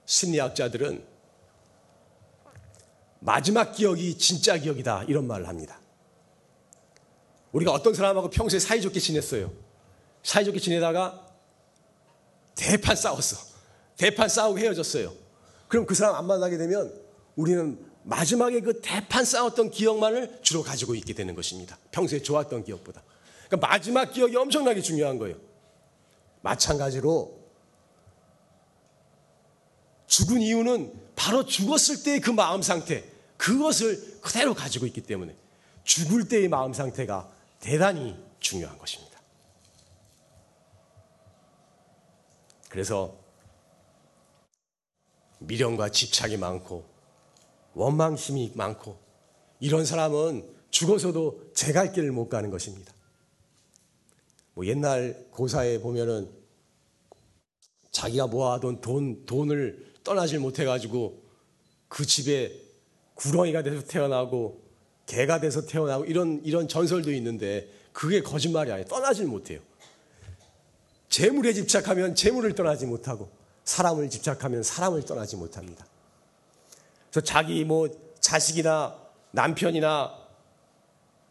심리학자들은 0.06 1.04
마지막 3.18 3.72
기억이 3.72 4.16
진짜 4.16 4.56
기억이다 4.56 5.04
이런 5.08 5.26
말을 5.26 5.48
합니다. 5.48 5.80
우리가 7.52 7.72
어떤 7.72 7.92
사람하고 7.92 8.30
평소에 8.30 8.60
사이좋게 8.60 9.00
지냈어요. 9.00 9.52
사이좋게 10.22 10.60
지내다가 10.60 11.26
대판 12.54 12.94
싸웠어. 12.94 13.36
대판 13.96 14.28
싸우고 14.28 14.58
헤어졌어요. 14.58 15.12
그럼 15.66 15.86
그 15.86 15.94
사람 15.94 16.14
안 16.14 16.26
만나게 16.26 16.56
되면 16.56 16.92
우리는 17.34 17.78
마지막에 18.06 18.60
그 18.60 18.80
대판 18.80 19.24
싸웠던 19.24 19.72
기억만을 19.72 20.38
주로 20.40 20.62
가지고 20.62 20.94
있게 20.94 21.12
되는 21.12 21.34
것입니다. 21.34 21.76
평소에 21.90 22.22
좋았던 22.22 22.62
기억보다. 22.64 23.02
그러니까 23.48 23.66
마지막 23.68 24.12
기억이 24.12 24.36
엄청나게 24.36 24.80
중요한 24.80 25.18
거예요. 25.18 25.36
마찬가지로 26.40 27.36
죽은 30.06 30.40
이유는 30.40 30.92
바로 31.16 31.44
죽었을 31.44 32.04
때의 32.04 32.20
그 32.20 32.30
마음 32.30 32.62
상태, 32.62 33.04
그것을 33.36 34.20
그대로 34.20 34.54
가지고 34.54 34.86
있기 34.86 35.00
때문에 35.00 35.34
죽을 35.82 36.28
때의 36.28 36.46
마음 36.46 36.72
상태가 36.72 37.28
대단히 37.58 38.16
중요한 38.38 38.78
것입니다. 38.78 39.18
그래서 42.68 43.16
미련과 45.40 45.88
집착이 45.88 46.36
많고 46.36 46.95
원망심이 47.76 48.52
많고 48.54 48.98
이런 49.60 49.84
사람은 49.84 50.44
죽어서도 50.70 51.52
제 51.54 51.72
갈 51.72 51.92
길을 51.92 52.10
못 52.10 52.28
가는 52.28 52.50
것입니다. 52.50 52.92
뭐 54.54 54.66
옛날 54.66 55.26
고사에 55.30 55.78
보면은 55.80 56.30
자기가 57.90 58.26
모아둔 58.26 58.80
돈, 58.80 59.24
돈을 59.26 59.92
떠나질 60.02 60.40
못해가지고 60.40 61.22
그 61.88 62.04
집에 62.04 62.62
구렁이가 63.14 63.62
돼서 63.62 63.86
태어나고 63.86 64.62
개가 65.06 65.40
돼서 65.40 65.64
태어나고 65.66 66.04
이런, 66.06 66.42
이런 66.44 66.68
전설도 66.68 67.12
있는데 67.12 67.70
그게 67.92 68.22
거짓말이 68.22 68.70
아니에요. 68.72 68.88
떠나질 68.88 69.26
못해요. 69.26 69.60
재물에 71.08 71.52
집착하면 71.52 72.14
재물을 72.14 72.54
떠나지 72.54 72.86
못하고 72.86 73.30
사람을 73.64 74.10
집착하면 74.10 74.62
사람을 74.62 75.04
떠나지 75.04 75.36
못합니다. 75.36 75.86
그래서 77.16 77.24
자기 77.24 77.64
뭐 77.64 77.88
자식이나 78.20 78.94
남편이나 79.30 80.14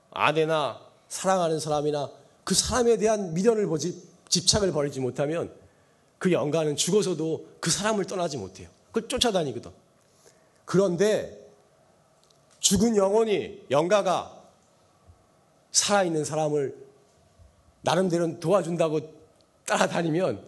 아내나 0.10 0.82
사랑하는 1.10 1.60
사람이나 1.60 2.10
그 2.44 2.56
사람에 2.56 2.98
대한 2.98 3.36
미련을 3.36 3.68
보지 3.68 4.02
집착을 4.28 4.72
버리지 4.72 5.00
못하면 5.00 5.54
그 6.18 6.32
영가는 6.32 6.76
죽어서도 6.76 7.58
그 7.60 7.70
사람을 7.70 8.06
떠나지 8.06 8.38
못해요. 8.38 8.68
그걸 8.88 9.08
쫓아다니거든. 9.08 9.70
그런데 10.66 11.52
죽은 12.62 12.96
영혼이 12.96 13.66
영가가 13.70 14.42
살아있는 15.72 16.26
사람을 16.26 16.76
나름대로 17.82 18.40
도와준다고 18.40 19.02
따라다니면 19.68 20.44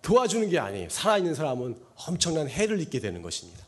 도와주는 0.00 0.48
게 0.48 0.58
아니에요. 0.58 0.88
살아있는 0.88 1.34
사람은 1.34 1.78
엄청난 2.06 2.48
해를 2.48 2.80
입게 2.80 2.98
되는 2.98 3.20
것입니다. 3.20 3.67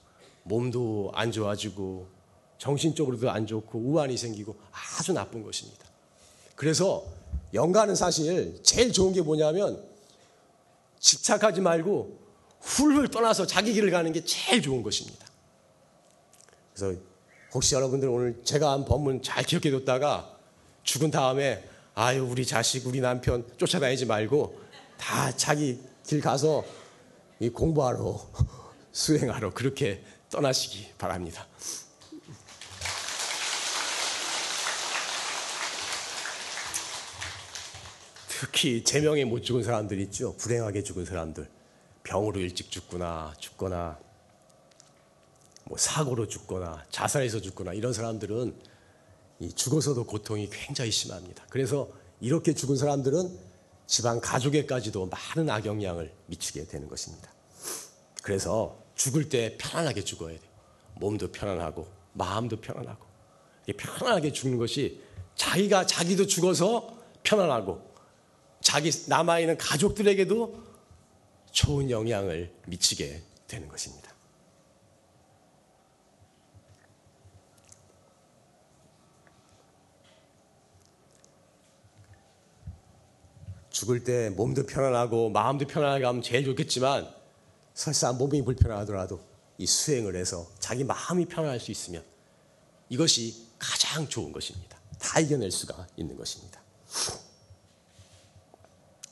몸도 0.51 1.13
안 1.15 1.31
좋아지고 1.31 2.09
정신적으로도 2.59 3.31
안 3.31 3.47
좋고 3.47 3.79
우환이 3.79 4.17
생기고 4.17 4.57
아주 4.99 5.13
나쁜 5.13 5.43
것입니다. 5.43 5.87
그래서 6.57 7.05
영가는 7.55 7.95
사실 7.95 8.61
제일 8.63 8.93
좋은 8.93 9.13
게 9.13 9.23
뭐냐면 9.23 9.83
집착하지 10.99 11.61
말고 11.61 12.19
훌훌 12.61 13.09
떠나서 13.09 13.47
자기 13.47 13.73
길을 13.73 13.91
가는 13.91 14.13
게 14.13 14.23
제일 14.25 14.61
좋은 14.61 14.83
것입니다. 14.83 15.25
그래서 16.75 17.01
혹시 17.55 17.75
여러분들 17.75 18.09
오늘 18.09 18.41
제가 18.45 18.73
한 18.73 18.85
법문 18.85 19.23
잘 19.23 19.45
기억해 19.45 19.71
뒀다가 19.71 20.37
죽은 20.83 21.11
다음에 21.11 21.65
아유 21.95 22.27
우리 22.29 22.45
자식 22.45 22.87
우리 22.87 23.01
남편 23.01 23.47
쫓아다니지 23.57 24.07
말고 24.07 24.61
다 24.99 25.35
자기 25.35 25.81
길 26.07 26.21
가서 26.21 26.65
공부하러 27.55 28.21
수행하러 28.93 29.55
그렇게 29.55 30.03
떠나시기 30.31 30.93
바랍니다. 30.97 31.47
특히 38.29 38.83
제명에 38.83 39.25
못 39.25 39.43
죽은 39.43 39.63
사람들 39.63 40.01
있죠. 40.03 40.35
불행하게 40.37 40.83
죽은 40.83 41.05
사람들. 41.05 41.49
병으로 42.05 42.41
일찍 42.41 42.71
죽거나 42.71 43.35
죽거나 43.39 43.99
뭐 45.65 45.77
사고로 45.77 46.27
죽거나 46.27 46.85
자살해서 46.91 47.41
죽거나 47.41 47.75
이런 47.75 47.93
사람들은 47.93 48.59
죽어서도 49.55 50.07
고통이 50.07 50.49
굉장히 50.51 50.91
심합니다. 50.91 51.45
그래서 51.51 51.89
이렇게 52.21 52.55
죽은 52.55 52.77
사람들은 52.77 53.39
집안 53.87 54.21
가족에까지도 54.21 55.07
많은 55.07 55.51
악영향을 55.51 56.13
미치게 56.27 56.67
되는 56.67 56.89
것입니다. 56.89 57.31
그래서 58.23 58.80
죽을 59.01 59.31
때 59.31 59.57
편안하게 59.57 60.05
죽어야 60.05 60.39
돼요. 60.39 60.51
몸도 60.97 61.33
편안하고 61.33 61.91
마음도 62.13 62.61
편안하고 62.61 63.07
편안하게 63.75 64.31
죽는 64.31 64.59
것이 64.59 65.03
자기가 65.37 65.87
자기도 65.87 66.27
죽어서 66.27 66.99
편안하고 67.23 67.81
자기 68.61 68.91
남아 69.09 69.39
있는 69.39 69.57
가족들에게도 69.57 70.63
좋은 71.51 71.89
영향을 71.89 72.53
미치게 72.67 73.23
되는 73.49 73.69
것입니다. 73.69 74.13
죽을 83.71 84.05
때 84.05 84.29
몸도 84.29 84.67
편안하고 84.67 85.31
마음도 85.31 85.67
편안하게 85.67 86.05
하면 86.05 86.21
제일 86.21 86.45
좋겠지만 86.45 87.20
설사 87.75 88.13
몸이 88.13 88.43
불편하더라도 88.43 89.21
이 89.59 89.67
수행을 89.67 90.17
해서 90.17 90.47
자기 90.59 90.85
마음이 90.85 91.27
편안할 91.27 91.61
수 91.61 91.71
있으면 91.71 92.05
이것이 92.89 93.47
가장 93.59 94.09
좋은 94.09 94.33
것입니다. 94.33 94.79
다 94.99 95.21
이겨낼 95.21 95.51
수가 95.51 95.87
있는 95.97 96.17
것입니다. 96.17 96.61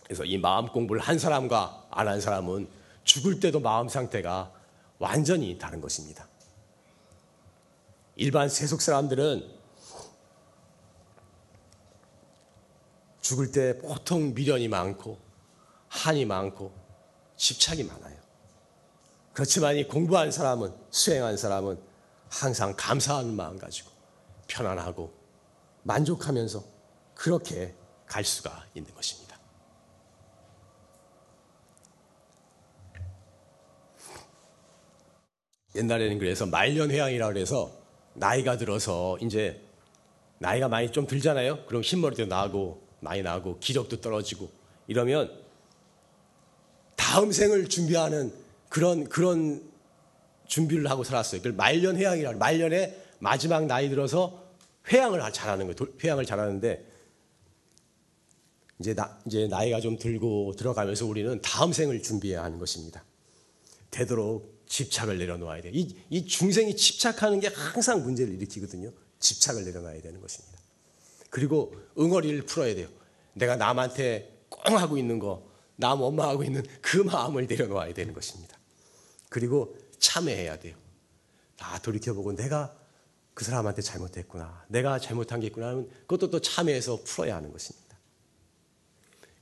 그래서 0.05 0.25
이 0.25 0.39
마음 0.39 0.69
공부를 0.69 1.03
한 1.03 1.19
사람과 1.19 1.87
안 1.91 2.09
한 2.09 2.21
사람은 2.21 2.69
죽을 3.05 3.41
때도 3.41 3.61
마음 3.61 3.89
상태가 3.89 4.53
완전히 4.99 5.59
다른 5.59 5.81
것입니다. 5.81 6.27
일반 8.17 8.49
세속 8.49 8.81
사람들은 8.83 9.59
죽을 13.21 13.53
때 13.53 13.79
보통 13.79 14.35
미련이 14.35 14.69
많고 14.69 15.19
한이 15.89 16.25
많고 16.25 16.73
집착이 17.37 17.85
많아요. 17.85 18.18
그렇지만 19.39 19.77
이 19.77 19.85
공부한 19.87 20.33
사람은 20.33 20.75
수행한 20.91 21.37
사람은 21.37 21.79
항상 22.29 22.75
감사하는 22.77 23.37
마음 23.37 23.57
가지고 23.57 23.89
편안하고 24.49 25.13
만족하면서 25.85 26.65
그렇게 27.15 27.73
갈 28.05 28.25
수가 28.25 28.67
있는 28.75 28.93
것입니다. 28.93 29.39
옛날에는 35.77 36.19
그래서 36.19 36.45
말년회양이라 36.45 37.29
그래서 37.29 37.71
나이가 38.15 38.57
들어서 38.57 39.19
이제 39.21 39.65
나이가 40.41 40.67
많이 40.67 40.91
좀 40.91 41.07
들잖아요. 41.07 41.65
그럼 41.67 41.83
흰머리도 41.83 42.27
나고 42.27 42.83
많이 42.99 43.23
나고 43.23 43.61
기력도 43.61 44.01
떨어지고 44.01 44.51
이러면 44.89 45.31
다음 46.97 47.31
생을 47.31 47.69
준비하는 47.69 48.48
그런 48.69 49.09
그런 49.09 49.63
준비를 50.47 50.91
하고 50.91 51.05
살았어요. 51.05 51.41
그걸 51.41 51.53
말년 51.53 51.97
회양이라 51.97 52.33
말년에 52.33 53.05
마지막 53.19 53.67
나이 53.67 53.89
들어서 53.89 54.49
회양을 54.91 55.21
잘하는 55.33 55.67
거예요. 55.67 55.93
회양을 56.03 56.25
잘하는데 56.25 56.87
이제 58.81 58.95
나, 58.95 59.19
이제 59.27 59.49
나이가 59.49 59.81
좀 59.81 59.99
들고 59.99 60.55
들어가면서 60.57 61.07
우리는 61.07 61.41
다음 61.43 61.73
생을 61.73 62.03
준비해야 62.03 62.45
하는 62.45 62.59
것입니다. 62.59 63.05
되도록 63.91 64.65
집착을 64.67 65.19
내려놓아야 65.19 65.63
돼요. 65.63 65.73
이, 65.75 65.97
이 66.11 66.27
중생이 66.27 66.77
집착하는 66.77 67.41
게 67.41 67.49
항상 67.49 68.03
문제를 68.03 68.35
일으키거든요. 68.35 68.93
집착을 69.19 69.65
내려놔야 69.65 70.01
되는 70.01 70.21
것입니다. 70.21 70.59
그리고 71.31 71.75
응어리를 71.99 72.43
풀어야 72.43 72.75
돼요. 72.75 72.89
내가 73.35 73.57
남한테 73.57 74.45
꽁 74.49 74.79
하고 74.79 74.97
있는 74.97 75.19
거, 75.19 75.49
남 75.77 76.01
원망하고 76.01 76.45
있는 76.45 76.63
그 76.81 76.99
마음을 76.99 77.47
내려놓아야 77.47 77.95
되는 77.95 78.13
것입니다. 78.13 78.58
그리고 79.29 79.77
참회해야 79.99 80.59
돼요. 80.59 80.77
다 81.57 81.79
돌이켜보고 81.79 82.35
내가 82.35 82.75
그 83.35 83.45
사람한테 83.45 83.83
잘못했구나. 83.83 84.65
내가 84.69 84.99
잘못한 84.99 85.41
게 85.41 85.47
있구나 85.47 85.69
하면 85.69 85.89
그것도 86.07 86.31
또 86.31 86.41
참회해서 86.41 87.01
풀어야 87.05 87.37
하는 87.37 87.53
것입니다. 87.53 87.97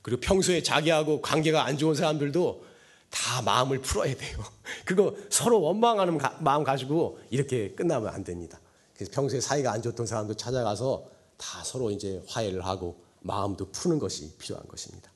그리고 0.01 0.21
평소에 0.21 0.63
자기하고 0.63 1.21
관계가 1.21 1.65
안 1.65 1.77
좋은 1.77 1.95
사람들도 1.95 2.63
다 3.09 3.41
마음을 3.41 3.81
풀어야 3.81 4.15
돼요. 4.15 4.37
그거 4.85 5.15
서로 5.29 5.61
원망하는 5.61 6.17
마음 6.39 6.63
가지고 6.63 7.19
이렇게 7.29 7.73
끝나면 7.73 8.13
안 8.13 8.23
됩니다. 8.23 8.59
그래서 8.93 9.11
평소에 9.13 9.41
사이가 9.41 9.71
안 9.71 9.81
좋던 9.81 10.05
사람도 10.05 10.35
찾아가서 10.35 11.09
다 11.37 11.63
서로 11.63 11.91
이제 11.91 12.21
화해를 12.27 12.65
하고 12.65 13.03
마음도 13.21 13.69
푸는 13.71 13.99
것이 13.99 14.37
필요한 14.37 14.67
것입니다. 14.67 15.11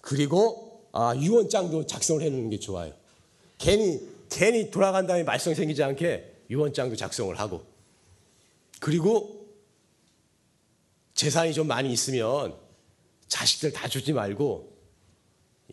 그리고 0.00 0.88
아, 0.92 1.14
유언장도 1.16 1.86
작성을 1.86 2.20
해놓는 2.22 2.50
게 2.50 2.58
좋아요. 2.58 2.92
괜히 3.60 4.00
괜히 4.30 4.70
돌아간 4.70 5.06
다음에 5.06 5.22
말썽 5.22 5.54
생기지 5.54 5.82
않게 5.82 6.44
유언장도 6.50 6.96
작성을 6.96 7.38
하고 7.38 7.64
그리고 8.80 9.46
재산이 11.14 11.52
좀 11.52 11.66
많이 11.66 11.92
있으면 11.92 12.56
자식들 13.28 13.72
다 13.72 13.86
주지 13.86 14.12
말고 14.12 14.76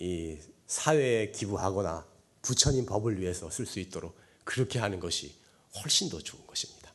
이 0.02 0.38
사회에 0.68 1.32
기부하거나 1.32 2.06
부처님 2.42 2.86
법을 2.86 3.20
위해서 3.20 3.50
쓸 3.50 3.66
수 3.66 3.80
있도록 3.80 4.16
그렇게 4.44 4.80
하는 4.80 5.00
것이 5.00 5.36
훨씬 5.82 6.10
더 6.10 6.20
좋은 6.20 6.46
것입니다. 6.46 6.92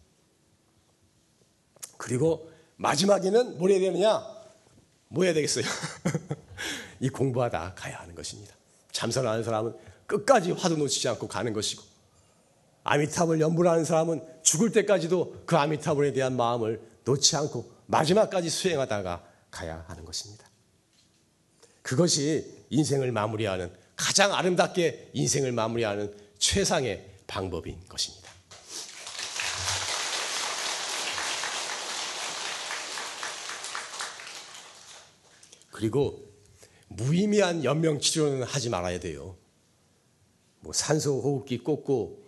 그리고 1.96 2.50
마지막에는 2.76 3.58
뭘 3.58 3.70
해야 3.70 3.80
되느냐? 3.80 4.22
뭐 5.08 5.24
해야 5.24 5.32
되겠어요? 5.32 5.64
이 7.00 7.08
공부하다 7.08 7.74
가야 7.74 8.00
하는 8.00 8.14
것입니다. 8.14 8.54
참선하는 8.92 9.42
사람은 9.42 9.74
끝까지 10.12 10.52
화두 10.52 10.76
놓치지 10.76 11.08
않고 11.08 11.26
가는 11.26 11.54
것이고 11.54 11.82
아미탑을 12.84 13.40
연불하는 13.40 13.84
사람은 13.84 14.22
죽을 14.42 14.72
때까지도 14.72 15.44
그 15.46 15.56
아미탑을에 15.56 16.12
대한 16.12 16.36
마음을 16.36 16.82
놓지 17.04 17.34
않고 17.36 17.70
마지막까지 17.86 18.50
수행하다가 18.50 19.24
가야 19.50 19.84
하는 19.88 20.04
것입니다. 20.04 20.46
그것이 21.80 22.66
인생을 22.70 23.10
마무리하는 23.12 23.72
가장 23.96 24.34
아름답게 24.34 25.10
인생을 25.14 25.52
마무리하는 25.52 26.14
최상의 26.38 27.08
방법인 27.26 27.80
것입니다. 27.88 28.30
그리고 35.70 36.30
무의미한 36.88 37.64
연명 37.64 37.98
치료는 37.98 38.42
하지 38.42 38.68
말아야 38.68 39.00
돼요. 39.00 39.41
뭐 40.62 40.72
산소 40.72 41.20
호흡기 41.20 41.58
꽂고 41.58 42.22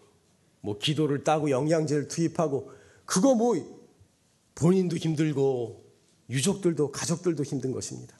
뭐 0.60 0.78
기도를 0.78 1.24
따고 1.24 1.50
영양제를 1.50 2.08
투입하고 2.08 2.70
그거 3.04 3.34
뭐 3.34 3.54
본인도 4.54 4.96
힘들고 4.96 5.84
유족들도 6.30 6.90
가족들도 6.92 7.42
힘든 7.42 7.72
것입니다. 7.72 8.16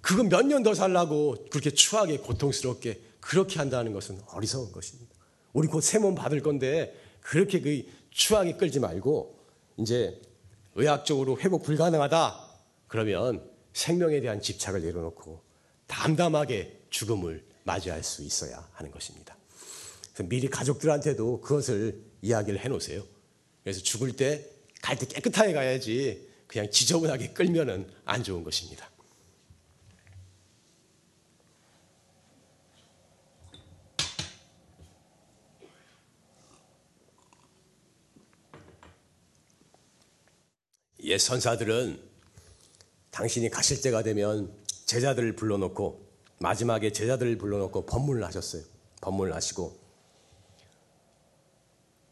그거 0.00 0.22
몇 0.22 0.42
년 0.46 0.62
더 0.62 0.74
살라고 0.74 1.46
그렇게 1.50 1.70
추하게 1.70 2.18
고통스럽게 2.18 3.00
그렇게 3.20 3.58
한다는 3.58 3.92
것은 3.92 4.20
어리석은 4.28 4.72
것입니다. 4.72 5.14
우리 5.54 5.66
곧 5.68 5.78
새 5.82 5.98
몸 5.98 6.14
받을 6.14 6.42
건데 6.42 6.94
그렇게 7.20 7.60
그 7.60 7.84
추하게 8.10 8.56
끌지 8.56 8.80
말고 8.80 9.38
이제 9.78 10.20
의학적으로 10.74 11.38
회복 11.40 11.62
불가능하다 11.62 12.38
그러면 12.86 13.48
생명에 13.72 14.20
대한 14.20 14.40
집착을 14.40 14.82
내려놓고 14.82 15.40
담담하게 15.86 16.82
죽음을 16.90 17.44
맞이할 17.64 18.02
수 18.02 18.22
있어야 18.22 18.66
하는 18.72 18.90
것입니다. 18.90 19.36
그래서 20.14 20.28
미리 20.28 20.48
가족들한테도 20.48 21.40
그것을 21.40 22.00
이야기를 22.22 22.60
해 22.60 22.68
놓으세요. 22.68 23.02
그래서 23.62 23.82
죽을 23.82 24.12
때 24.16 24.54
갈 24.84 24.98
때 24.98 25.06
깨끗하게 25.06 25.54
가야지 25.54 26.28
그냥 26.46 26.70
지저분하게 26.70 27.32
끌면은 27.32 27.90
안 28.04 28.22
좋은 28.22 28.44
것입니다. 28.44 28.90
옛 41.04 41.18
선사들은 41.18 42.00
당신이 43.10 43.48
가실 43.48 43.80
때가 43.80 44.02
되면 44.02 44.54
제자들을 44.86 45.36
불러놓고 45.36 46.03
마지막에 46.38 46.92
제자들을 46.92 47.38
불러놓고 47.38 47.86
법문을 47.86 48.24
하셨어요. 48.24 48.62
법문을 49.00 49.34
하시고 49.34 49.78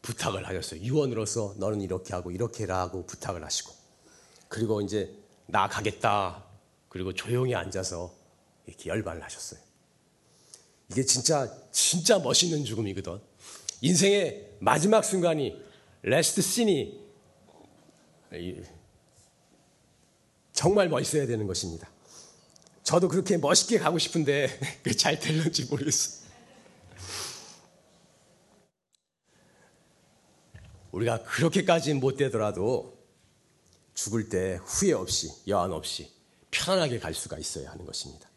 부탁을 0.01 0.47
하셨어요. 0.47 0.81
유언으로서 0.81 1.55
너는 1.57 1.81
이렇게 1.81 2.13
하고 2.13 2.31
이렇게 2.31 2.63
해라 2.63 2.81
하고 2.81 3.05
부탁을 3.05 3.43
하시고 3.43 3.73
그리고 4.49 4.81
이제 4.81 5.15
나 5.47 5.67
가겠다. 5.67 6.43
그리고 6.89 7.13
조용히 7.13 7.55
앉아서 7.55 8.13
이렇게 8.67 8.89
열반을 8.89 9.23
하셨어요. 9.23 9.59
이게 10.91 11.03
진짜 11.03 11.51
진짜 11.71 12.19
멋있는 12.19 12.63
죽음이거든. 12.65 13.19
인생의 13.81 14.57
마지막 14.59 15.03
순간이 15.03 15.59
레스트 16.03 16.41
씬이 16.41 17.01
정말 20.51 20.89
멋있어야 20.89 21.25
되는 21.25 21.47
것입니다. 21.47 21.92
저도 22.83 23.07
그렇게 23.07 23.37
멋있게 23.37 23.79
가고 23.79 23.97
싶은데 23.97 24.59
잘 24.97 25.19
될런지 25.19 25.65
모르겠어요. 25.65 26.23
우리가 30.91 31.23
그렇게까지는 31.23 31.99
못 31.99 32.17
되더라도 32.17 33.01
죽을 33.95 34.29
때 34.29 34.59
후회 34.63 34.91
없이 34.91 35.31
여한 35.47 35.71
없이 35.71 36.11
편안하게 36.51 36.99
갈 36.99 37.13
수가 37.13 37.39
있어야 37.39 37.71
하는 37.71 37.85
것입니다. 37.85 38.29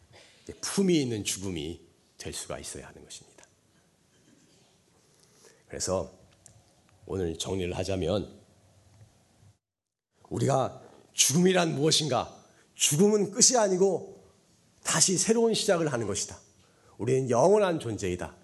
품이 0.60 1.02
있는 1.02 1.24
죽음이 1.24 1.80
될 2.16 2.32
수가 2.32 2.58
있어야 2.58 2.86
하는 2.86 3.04
것입니다. 3.04 3.44
그래서 5.68 6.16
오늘 7.04 7.36
정리를 7.36 7.76
하자면 7.76 8.40
우리가 10.30 10.82
죽음이란 11.12 11.74
무엇인가? 11.74 12.34
죽음은 12.74 13.32
끝이 13.32 13.56
아니고 13.58 14.15
다시 14.86 15.18
새로운 15.18 15.52
시작을 15.52 15.92
하는 15.92 16.06
것이다. 16.06 16.38
우리는 16.96 17.28
영원한 17.28 17.80
존재이다. 17.80 18.34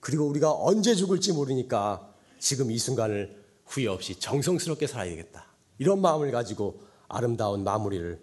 그리고 0.00 0.26
우리가 0.26 0.52
언제 0.52 0.94
죽을지 0.94 1.32
모르니까 1.32 2.12
지금 2.38 2.70
이 2.70 2.78
순간을 2.78 3.44
후회 3.64 3.86
없이 3.86 4.18
정성스럽게 4.18 4.86
살아야 4.86 5.10
되겠다. 5.10 5.46
이런 5.78 6.00
마음을 6.00 6.30
가지고 6.32 6.82
아름다운 7.08 7.64
마무리를 7.64 8.20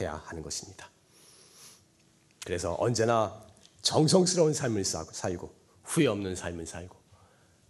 해야 0.00 0.22
하는 0.26 0.42
것입니다. 0.42 0.90
그래서 2.44 2.76
언제나 2.78 3.42
정성스러운 3.82 4.52
삶을 4.52 4.84
살고 4.84 5.52
후회 5.84 6.06
없는 6.06 6.36
삶을 6.36 6.66
살고 6.66 6.96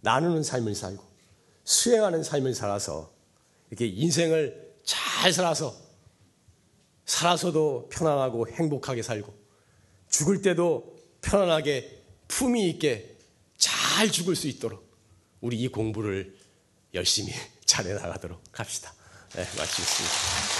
나누는 0.01 0.43
삶을 0.43 0.75
살고 0.75 1.03
수행하는 1.63 2.23
삶을 2.23 2.53
살아서 2.53 3.11
이렇게 3.69 3.87
인생을 3.87 4.75
잘 4.83 5.33
살아서 5.33 5.86
살아서도 7.07 7.89
편안하고 7.91 8.47
행복하게 8.49 9.01
살고 9.01 9.33
죽을 10.09 10.41
때도 10.41 10.95
편안하게 11.21 12.03
품위 12.27 12.69
있게 12.69 13.17
잘 13.57 14.11
죽을 14.11 14.35
수 14.35 14.47
있도록 14.47 14.85
우리 15.41 15.57
이 15.57 15.67
공부를 15.69 16.37
열심히 16.93 17.33
잘해 17.65 17.93
나가도록 17.93 18.41
합시다. 18.51 18.93
네, 19.33 19.41
마치겠습니다. 19.57 20.56